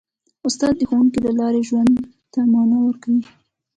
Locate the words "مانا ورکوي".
2.51-3.23